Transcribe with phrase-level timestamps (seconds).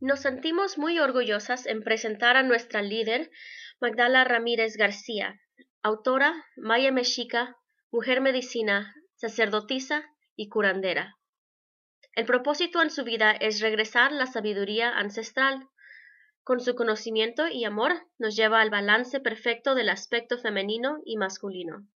[0.00, 3.32] Nos sentimos muy orgullosas en presentar a nuestra líder,
[3.80, 5.40] Magdala Ramírez García,
[5.82, 7.56] autora, maya mexica,
[7.90, 10.04] mujer medicina, sacerdotisa
[10.36, 11.16] y curandera.
[12.14, 15.66] El propósito en su vida es regresar la sabiduría ancestral.
[16.44, 21.88] Con su conocimiento y amor nos lleva al balance perfecto del aspecto femenino y masculino.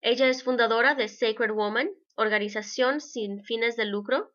[0.00, 4.32] Ella es fundadora de Sacred Woman, organización sin fines de lucro,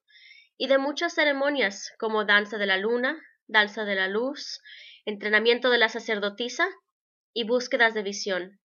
[0.57, 4.61] y de muchas ceremonias como danza de la luna, danza de la luz,
[5.05, 6.67] entrenamiento de la sacerdotisa
[7.33, 8.59] y búsquedas de visión,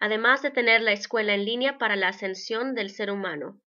[0.00, 3.60] además de tener la escuela en línea para la ascensión del ser humano.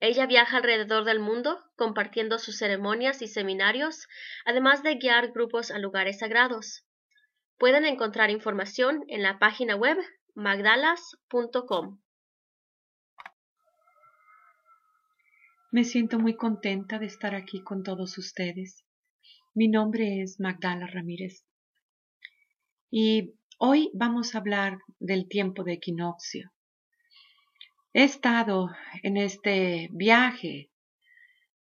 [0.00, 4.06] Ella viaja alrededor del mundo compartiendo sus ceremonias y seminarios,
[4.44, 6.84] además de guiar grupos a lugares sagrados.
[7.58, 9.96] Pueden encontrar información en la página web
[10.34, 12.03] magdalas.com.
[15.74, 18.84] Me siento muy contenta de estar aquí con todos ustedes.
[19.54, 21.44] Mi nombre es Magdala Ramírez
[22.92, 26.52] y hoy vamos a hablar del tiempo de equinoccio.
[27.92, 28.70] He estado
[29.02, 30.70] en este viaje,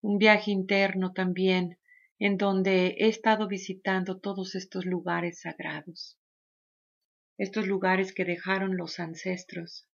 [0.01, 1.79] un viaje interno también,
[2.19, 6.19] en donde he estado visitando todos estos lugares sagrados,
[7.39, 9.87] estos lugares que dejaron los ancestros,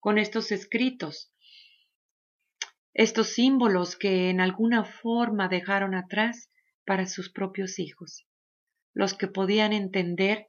[0.00, 1.31] con estos escritos
[2.94, 6.50] estos símbolos que en alguna forma dejaron atrás
[6.84, 8.26] para sus propios hijos,
[8.92, 10.46] los que podían entender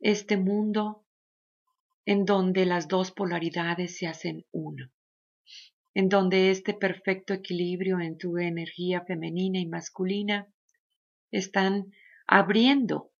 [0.00, 1.04] este mundo
[2.04, 4.90] en donde las dos polaridades se hacen uno,
[5.94, 10.48] en donde este perfecto equilibrio en tu energía femenina y masculina
[11.30, 11.92] están
[12.26, 13.12] abriendo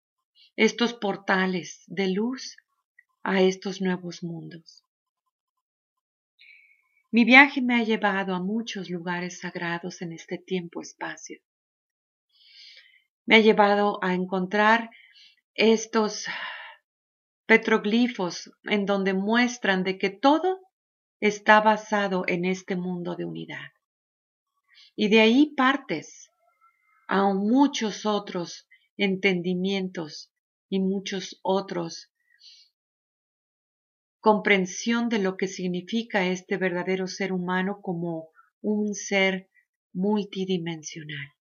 [0.57, 2.57] estos portales de luz
[3.23, 4.85] a estos nuevos mundos.
[7.15, 11.43] Mi viaje me ha llevado a muchos lugares sagrados en este tiempo-espacio.
[13.27, 14.89] Me ha llevado a encontrar
[15.53, 16.25] estos
[17.45, 20.61] petroglifos en donde muestran de que todo
[21.21, 23.73] está basado en este mundo de unidad.
[24.97, 26.31] Y de ahí partes
[27.09, 28.67] a muchos otros
[28.97, 30.33] entendimientos
[30.71, 32.11] y muchos otros
[34.23, 38.29] comprensión de lo que significa este verdadero ser humano como
[38.61, 39.51] un ser
[39.93, 41.33] multidimensional.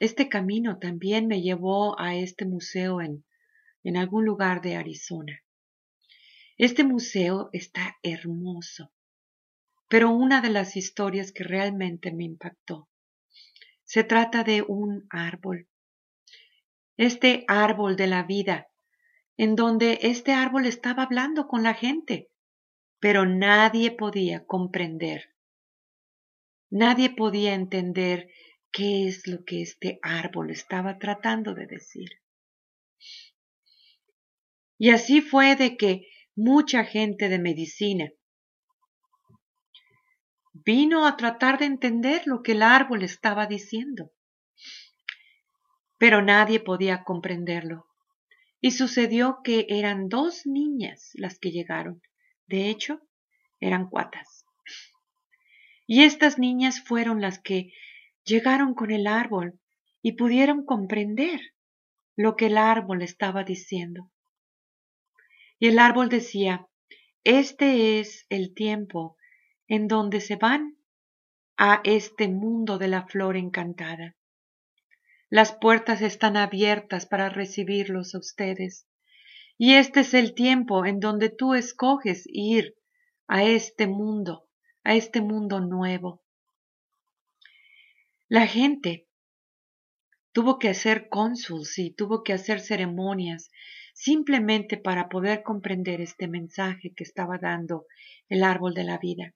[0.00, 3.24] Este camino también me llevó a este museo en,
[3.84, 5.44] en algún lugar de Arizona.
[6.58, 8.92] Este museo está hermoso,
[9.86, 12.88] pero una de las historias que realmente me impactó
[13.84, 15.68] se trata de un árbol.
[16.96, 18.71] Este árbol de la vida
[19.36, 22.30] en donde este árbol estaba hablando con la gente,
[23.00, 25.34] pero nadie podía comprender.
[26.70, 28.28] Nadie podía entender
[28.70, 32.10] qué es lo que este árbol estaba tratando de decir.
[34.78, 38.10] Y así fue de que mucha gente de medicina
[40.52, 44.10] vino a tratar de entender lo que el árbol estaba diciendo,
[45.98, 47.91] pero nadie podía comprenderlo.
[48.62, 52.00] Y sucedió que eran dos niñas las que llegaron.
[52.46, 53.02] De hecho,
[53.60, 54.46] eran cuatas.
[55.86, 57.72] Y estas niñas fueron las que
[58.24, 59.60] llegaron con el árbol
[60.00, 61.40] y pudieron comprender
[62.16, 64.10] lo que el árbol estaba diciendo.
[65.58, 66.68] Y el árbol decía,
[67.24, 69.16] este es el tiempo
[69.66, 70.76] en donde se van
[71.56, 74.16] a este mundo de la flor encantada.
[75.32, 78.86] Las puertas están abiertas para recibirlos a ustedes.
[79.56, 82.74] Y este es el tiempo en donde tú escoges ir
[83.28, 84.46] a este mundo,
[84.84, 86.22] a este mundo nuevo.
[88.28, 89.08] La gente
[90.32, 93.50] tuvo que hacer cónsuls y tuvo que hacer ceremonias
[93.94, 97.86] simplemente para poder comprender este mensaje que estaba dando
[98.28, 99.34] el árbol de la vida.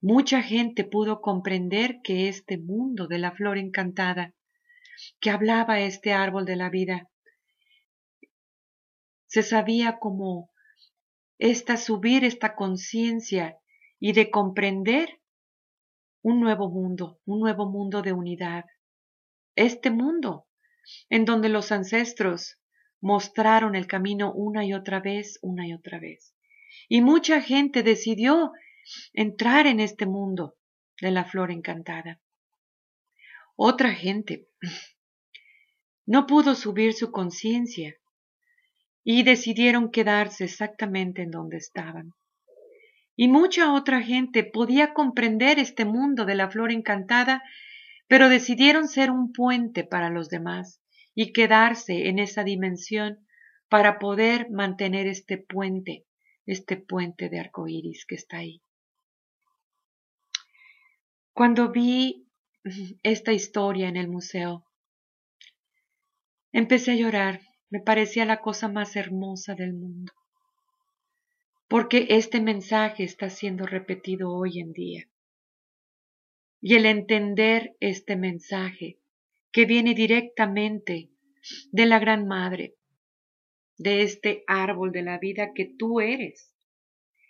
[0.00, 4.34] Mucha gente pudo comprender que este mundo de la flor encantada,
[5.20, 7.10] que hablaba este árbol de la vida,
[9.26, 10.50] se sabía como
[11.38, 13.58] esta subir esta conciencia
[13.98, 15.20] y de comprender
[16.22, 18.64] un nuevo mundo, un nuevo mundo de unidad.
[19.56, 20.46] Este mundo
[21.10, 22.58] en donde los ancestros
[23.00, 26.34] mostraron el camino una y otra vez, una y otra vez.
[26.88, 28.52] Y mucha gente decidió
[29.12, 30.56] entrar en este mundo
[31.00, 32.20] de la flor encantada.
[33.56, 34.48] Otra gente
[36.06, 37.96] no pudo subir su conciencia
[39.04, 42.12] y decidieron quedarse exactamente en donde estaban.
[43.16, 47.42] y mucha otra gente podía comprender este mundo de la flor encantada,
[48.06, 50.80] pero decidieron ser un puente para los demás
[51.14, 53.26] y quedarse en esa dimensión
[53.68, 56.06] para poder mantener este puente,
[56.46, 58.62] este puente de arcoíris que está ahí.
[61.38, 62.26] Cuando vi
[63.04, 64.66] esta historia en el museo,
[66.50, 67.42] empecé a llorar.
[67.70, 70.12] Me parecía la cosa más hermosa del mundo.
[71.68, 75.08] Porque este mensaje está siendo repetido hoy en día.
[76.60, 78.98] Y el entender este mensaje
[79.52, 81.12] que viene directamente
[81.70, 82.74] de la Gran Madre,
[83.76, 86.52] de este árbol de la vida que tú eres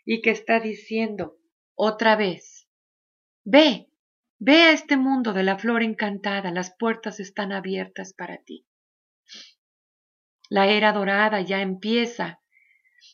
[0.07, 1.37] y que está diciendo
[1.75, 2.71] otra vez,
[3.45, 3.88] ve,
[4.39, 8.67] ve a este mundo de la flor encantada, las puertas están abiertas para ti.
[10.49, 12.41] La era dorada ya empieza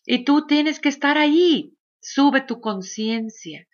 [0.07, 1.77] y tú tienes que estar ahí.
[2.01, 3.67] Sube tu conciencia.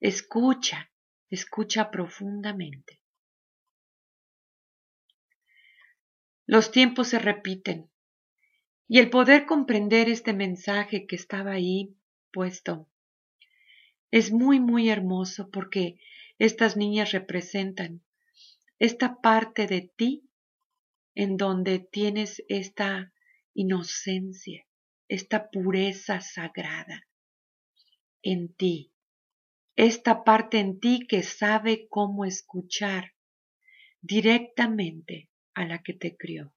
[0.00, 0.92] Escucha,
[1.30, 3.00] escucha profundamente.
[6.46, 7.90] Los tiempos se repiten
[8.86, 11.96] y el poder comprender este mensaje que estaba ahí
[12.32, 12.88] puesto
[14.10, 15.98] es muy, muy hermoso porque
[16.38, 18.02] estas niñas representan
[18.78, 20.30] esta parte de ti
[21.14, 23.12] en donde tienes esta
[23.54, 24.64] inocencia,
[25.08, 27.06] esta pureza sagrada
[28.22, 28.92] en ti,
[29.74, 33.14] esta parte en ti que sabe cómo escuchar
[34.00, 36.54] directamente a la que te crió.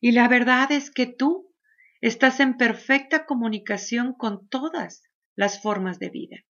[0.00, 1.52] Y la verdad es que tú
[2.00, 5.02] estás en perfecta comunicación con todas
[5.34, 6.44] las formas de vida.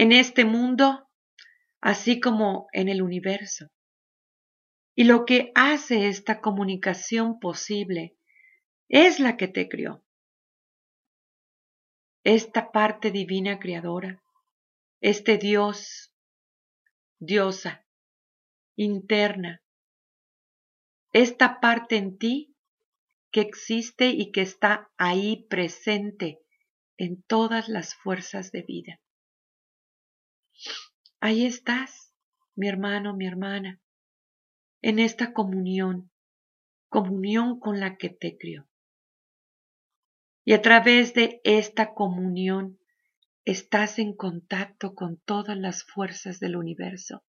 [0.00, 1.10] En este mundo,
[1.80, 3.66] así como en el universo.
[4.94, 8.16] Y lo que hace esta comunicación posible
[8.88, 10.04] es la que te crió.
[12.22, 14.22] Esta parte divina creadora,
[15.00, 16.14] este Dios,
[17.18, 17.84] diosa,
[18.76, 19.64] interna,
[21.12, 22.54] esta parte en ti
[23.32, 26.38] que existe y que está ahí presente
[26.98, 29.00] en todas las fuerzas de vida.
[31.20, 32.14] Ahí estás,
[32.54, 33.80] mi hermano, mi hermana,
[34.82, 36.10] en esta comunión,
[36.88, 38.68] comunión con la que te crió.
[40.44, 42.78] Y a través de esta comunión
[43.44, 47.24] estás en contacto con todas las fuerzas del universo,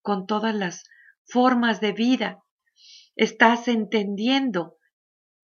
[0.00, 0.84] con todas las
[1.24, 2.42] formas de vida
[3.14, 4.78] estás entendiendo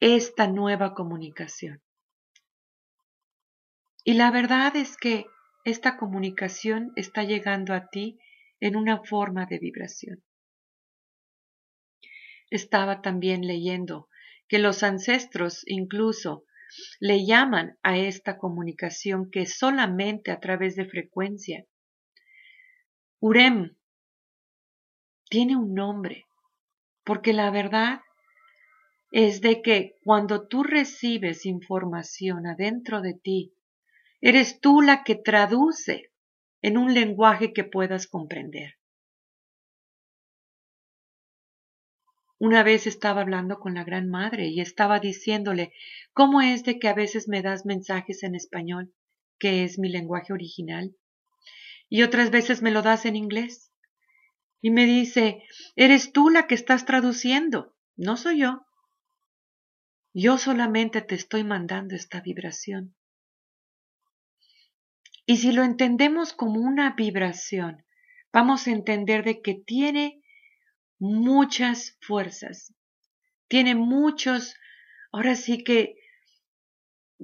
[0.01, 1.83] esta nueva comunicación.
[4.05, 5.27] Y la verdad es que
[5.65, 8.19] esta comunicación está llegando a ti
[8.61, 10.23] en una forma de vibración.
[12.51, 14.09] Estaba también leyendo
[14.47, 16.45] que los ancestros incluso
[17.01, 21.67] le llaman a esta comunicación que solamente a través de frecuencia.
[23.21, 23.77] Urem
[25.31, 26.27] tiene un nombre
[27.05, 28.01] porque la verdad
[29.11, 33.54] es de que cuando tú recibes información adentro de ti,
[34.27, 36.11] eres tú la que traduce
[36.63, 38.79] en un lenguaje que puedas comprender.
[42.39, 45.75] Una vez estaba hablando con la Gran Madre y estaba diciéndole,
[46.15, 48.95] ¿cómo es de que a veces me das mensajes en español,
[49.39, 50.97] que es mi lenguaje original,
[51.91, 53.71] y otras veces me lo das en inglés?
[54.63, 55.43] y me dice,
[55.77, 58.67] eres tú la que estás traduciendo, no soy yo.
[60.15, 62.97] Yo solamente te estoy mandando esta vibración.
[65.27, 67.85] Y si lo entendemos como una vibración,
[68.33, 70.23] vamos a entender de que tiene
[70.99, 72.75] muchas fuerzas,
[73.49, 74.55] tiene muchos,
[75.13, 75.97] ahora sí que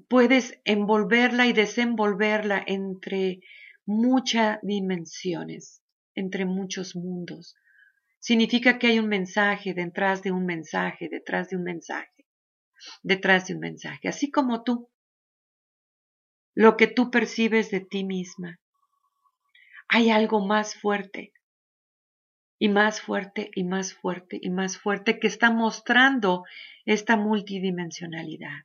[0.08, 3.40] puedes envolverla y desenvolverla entre
[3.84, 5.80] muchas dimensiones
[6.14, 7.56] entre muchos mundos.
[8.18, 12.26] Significa que hay un mensaje detrás de un mensaje, detrás de un mensaje,
[13.02, 14.89] detrás de un mensaje, así como tú.
[16.54, 18.60] Lo que tú percibes de ti misma.
[19.88, 21.32] Hay algo más fuerte,
[22.58, 26.44] y más fuerte, y más fuerte, y más fuerte que está mostrando
[26.84, 28.64] esta multidimensionalidad.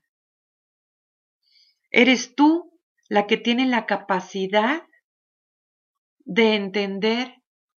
[1.92, 2.78] Eres tú
[3.08, 4.84] la que tiene la capacidad
[6.26, 7.36] de entender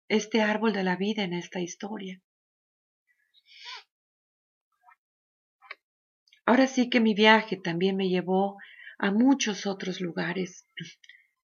[0.07, 2.21] este árbol de la vida en esta historia.
[6.45, 8.57] Ahora sí que mi viaje también me llevó
[8.97, 10.65] a muchos otros lugares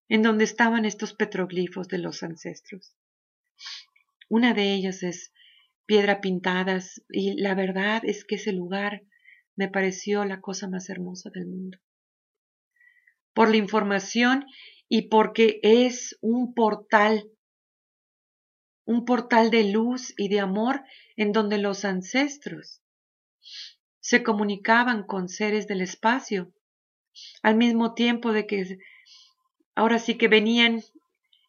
[0.09, 2.95] en donde estaban estos petroglifos de los ancestros.
[4.29, 5.31] Una de ellas es
[5.85, 9.03] piedra pintadas y la verdad es que ese lugar
[9.55, 11.77] me pareció la cosa más hermosa del mundo.
[13.33, 14.45] por la información
[14.87, 17.31] y porque es un portal,
[18.85, 20.83] un portal de luz y de amor
[21.15, 22.83] en donde los ancestros
[23.99, 26.53] se comunicaban con seres del espacio,
[27.41, 28.79] al mismo tiempo de que
[29.75, 30.81] ahora sí que venían,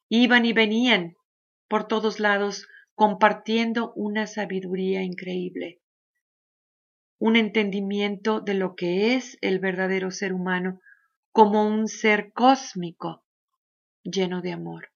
[0.09, 1.17] iban y venían
[1.69, 5.81] por todos lados compartiendo una sabiduría increíble,
[7.19, 10.81] un entendimiento de lo que es el verdadero ser humano
[11.33, 13.25] como un ser cósmico
[14.05, 14.91] lleno de amor.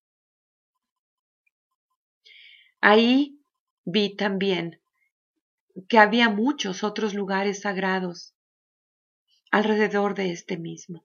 [2.80, 3.40] Ahí
[3.84, 4.80] vi también
[5.88, 8.34] que había muchos otros lugares sagrados
[9.50, 11.04] alrededor de este mismo.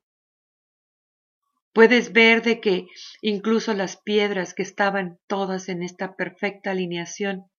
[1.74, 2.86] Puedes ver de que
[3.22, 7.50] incluso las piedras que estaban todas en esta perfecta alineación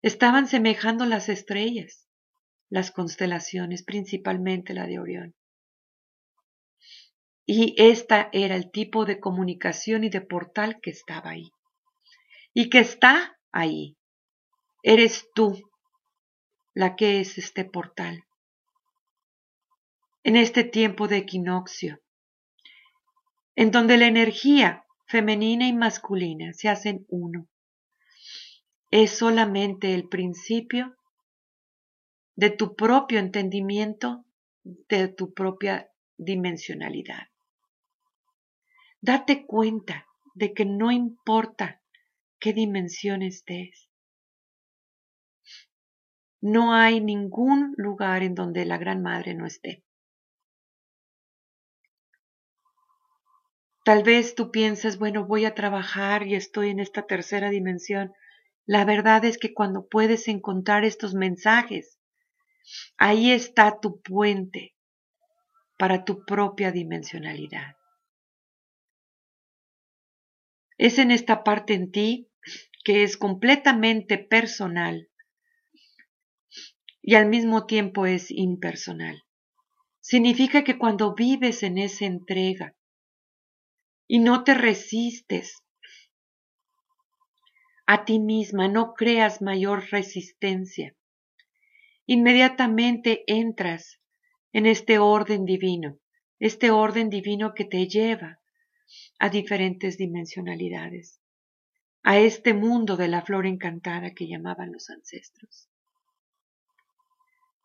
[0.00, 2.08] estaban semejando las estrellas,
[2.68, 5.34] las constelaciones, principalmente la de Orión.
[7.46, 11.50] Y esta era el tipo de comunicación y de portal que estaba ahí.
[12.52, 13.96] Y que está ahí.
[14.82, 15.58] Eres tú
[16.74, 18.24] la que es este portal.
[20.26, 22.00] En este tiempo de equinoccio,
[23.56, 27.46] en donde la energía femenina y masculina se hacen uno.
[28.90, 30.96] Es solamente el principio
[32.36, 34.24] de tu propio entendimiento,
[34.62, 37.28] de tu propia dimensionalidad.
[39.02, 41.82] Date cuenta de que no importa
[42.38, 43.90] qué dimensión estés.
[46.40, 49.84] No hay ningún lugar en donde la Gran Madre no esté.
[53.84, 58.14] Tal vez tú pienses, bueno, voy a trabajar y estoy en esta tercera dimensión.
[58.64, 61.98] La verdad es que cuando puedes encontrar estos mensajes,
[62.96, 64.74] ahí está tu puente
[65.78, 67.76] para tu propia dimensionalidad.
[70.78, 72.30] Es en esta parte en ti
[72.84, 75.10] que es completamente personal
[77.02, 79.22] y al mismo tiempo es impersonal.
[80.00, 82.74] Significa que cuando vives en esa entrega,
[84.06, 85.62] y no te resistes
[87.86, 90.94] a ti misma, no creas mayor resistencia.
[92.06, 94.00] Inmediatamente entras
[94.52, 95.98] en este orden divino,
[96.38, 98.40] este orden divino que te lleva
[99.18, 101.20] a diferentes dimensionalidades,
[102.02, 105.68] a este mundo de la flor encantada que llamaban los ancestros.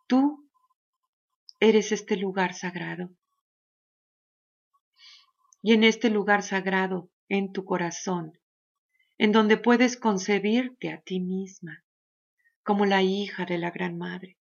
[0.07, 0.49] Tú
[1.59, 3.09] eres este lugar sagrado
[5.61, 8.39] y en este lugar sagrado, en tu corazón,
[9.17, 11.83] en donde puedes concebirte a ti misma
[12.63, 14.37] como la hija de la Gran Madre.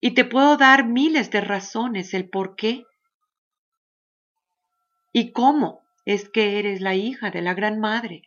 [0.00, 2.84] Y te puedo dar miles de razones el por qué
[5.12, 8.22] y cómo es que eres la hija de la Gran Madre.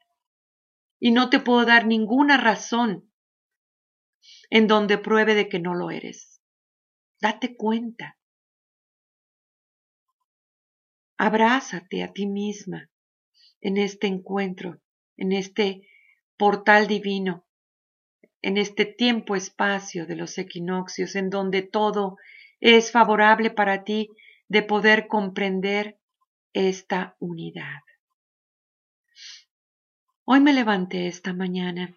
[0.99, 3.09] Y no te puedo dar ninguna razón
[4.49, 6.41] en donde pruebe de que no lo eres.
[7.21, 8.18] Date cuenta
[11.21, 12.89] Abrázate a ti misma
[13.59, 14.79] en este encuentro,
[15.17, 15.85] en este
[16.37, 17.45] portal divino,
[18.41, 22.15] en este tiempo-espacio de los equinoccios, en donde todo
[22.61, 24.09] es favorable para ti
[24.47, 25.99] de poder comprender
[26.53, 27.81] esta unidad.
[30.23, 31.93] Hoy me levanté esta mañana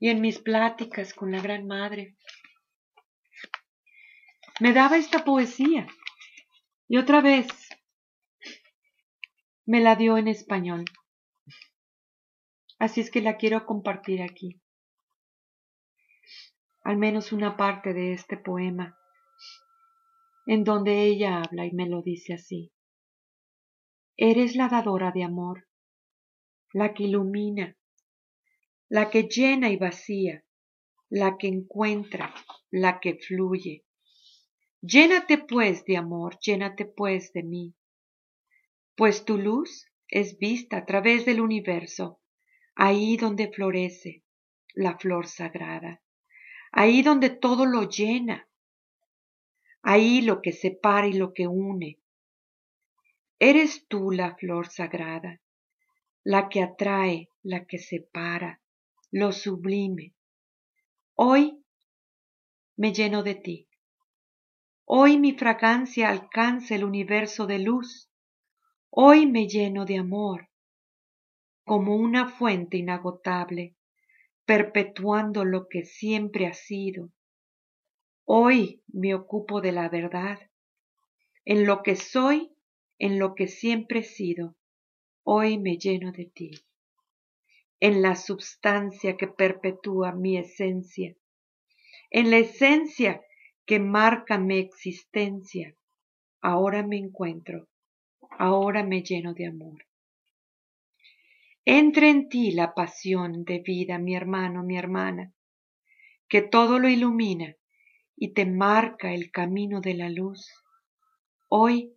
[0.00, 2.16] y en mis pláticas con la Gran Madre
[4.60, 5.86] me daba esta poesía
[6.88, 7.67] y otra vez
[9.68, 10.86] me la dio en español.
[12.78, 14.62] Así es que la quiero compartir aquí.
[16.84, 18.98] Al menos una parte de este poema,
[20.46, 22.72] en donde ella habla y me lo dice así.
[24.16, 25.68] Eres la dadora de amor,
[26.72, 27.76] la que ilumina,
[28.88, 30.46] la que llena y vacía,
[31.10, 32.34] la que encuentra,
[32.70, 33.84] la que fluye.
[34.80, 37.77] Llénate pues de amor, llénate pues de mí
[38.98, 42.20] pues tu luz es vista a través del universo,
[42.74, 44.24] ahí donde florece
[44.74, 46.02] la flor sagrada,
[46.72, 48.48] ahí donde todo lo llena,
[49.82, 52.00] ahí lo que separa y lo que une.
[53.38, 55.40] Eres tú la flor sagrada,
[56.24, 58.60] la que atrae, la que separa,
[59.12, 60.16] lo sublime.
[61.14, 61.64] Hoy
[62.76, 63.68] me lleno de ti.
[64.86, 68.07] Hoy mi fragancia alcanza el universo de luz
[68.90, 70.48] Hoy me lleno de amor,
[71.64, 73.76] como una fuente inagotable,
[74.46, 77.10] perpetuando lo que siempre ha sido.
[78.24, 80.38] Hoy me ocupo de la verdad.
[81.44, 82.50] En lo que soy,
[82.98, 84.56] en lo que siempre he sido,
[85.22, 86.50] hoy me lleno de ti.
[87.80, 91.14] En la substancia que perpetúa mi esencia,
[92.10, 93.20] en la esencia
[93.66, 95.76] que marca mi existencia,
[96.40, 97.68] ahora me encuentro,
[98.38, 99.84] ahora me lleno de amor.
[101.64, 105.34] Entre en ti la pasión de vida, mi hermano, mi hermana,
[106.28, 107.56] que todo lo ilumina
[108.16, 110.50] y te marca el camino de la luz.
[111.48, 111.94] Hoy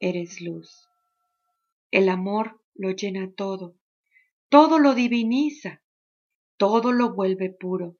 [0.00, 0.88] eres luz.
[1.90, 3.76] El amor lo llena todo,
[4.48, 5.82] todo lo diviniza,
[6.56, 7.96] todo lo vuelve puro.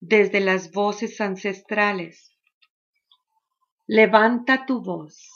[0.00, 2.36] Desde las voces ancestrales,
[3.86, 5.31] levanta tu voz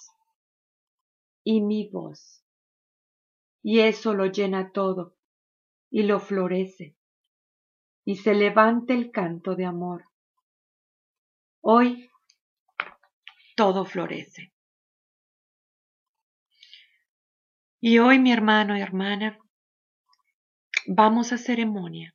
[1.48, 2.44] y mi voz,
[3.62, 5.16] y eso lo llena todo
[5.90, 6.96] y lo florece,
[8.04, 10.06] y se levanta el canto de amor.
[11.60, 12.10] Hoy
[13.54, 14.52] todo florece.
[17.80, 19.38] Y hoy, mi hermano hermana,
[20.88, 22.12] vamos a ceremonia.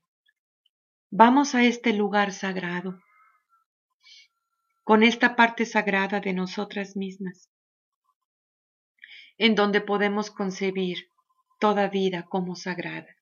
[1.09, 2.99] Vamos a este lugar sagrado,
[4.83, 7.49] con esta parte sagrada de nosotras mismas,
[9.43, 11.09] en donde podemos concebir
[11.59, 13.17] toda vida como sagrada,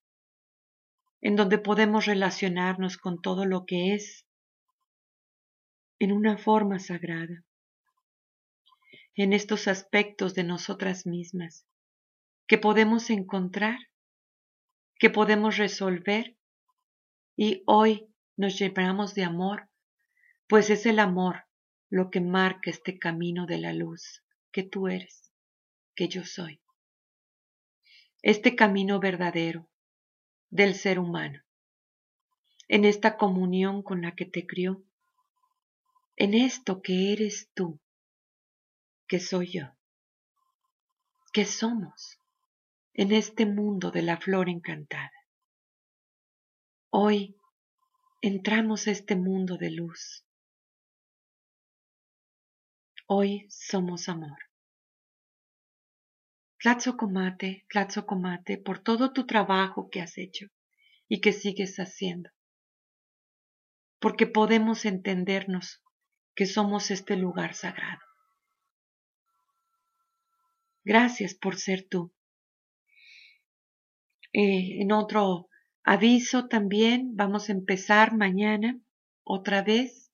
[1.22, 4.26] en donde podemos relacionarnos con todo lo que es
[5.98, 7.46] en una forma sagrada,
[9.16, 11.66] en estos aspectos de nosotras mismas
[12.48, 13.80] que podemos encontrar,
[14.96, 16.36] que podemos resolver
[17.38, 19.70] y hoy nos llenamos de amor,
[20.50, 21.46] pues es el amor
[21.90, 24.22] lo que marca este camino de la luz
[24.52, 25.29] que tú eres,
[26.00, 26.62] que yo soy.
[28.22, 29.70] Este camino verdadero
[30.50, 31.44] del ser humano,
[32.70, 34.82] en esta comunión con la que te crió,
[36.16, 37.82] en esto que eres tú,
[39.10, 39.76] que soy yo,
[41.34, 42.18] que somos
[42.94, 45.12] en este mundo de la flor encantada.
[46.92, 47.36] Hoy
[48.22, 50.26] entramos a este mundo de luz.
[53.06, 54.49] Hoy somos amor.
[56.98, 57.66] Comate,
[58.06, 60.48] Comate, por todo tu trabajo que has hecho
[61.08, 62.30] y que sigues haciendo.
[64.00, 65.82] Porque podemos entendernos
[66.36, 68.02] que somos este lugar sagrado.
[70.84, 72.14] Gracias por ser tú.
[74.34, 75.48] Eh, en otro
[75.84, 78.80] aviso también vamos a empezar mañana
[79.24, 80.12] otra vez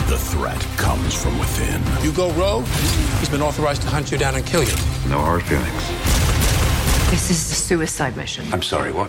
[0.08, 1.82] The threat comes from within.
[2.04, 2.68] You go rogue,
[3.18, 4.76] he's been authorized to hunt you down and kill you.
[5.08, 6.23] No hard feelings.
[7.14, 8.44] This is a suicide mission.
[8.52, 9.08] I'm sorry, what?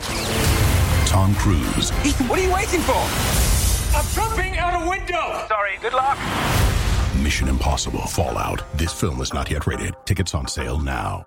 [1.08, 1.92] Tom Cruise.
[2.06, 2.94] Ethan, what are you waiting for?
[3.98, 5.44] I'm jumping out a window!
[5.48, 6.16] Sorry, good luck.
[7.24, 8.62] Mission Impossible Fallout.
[8.78, 9.96] This film is not yet rated.
[10.06, 11.26] Tickets on sale now.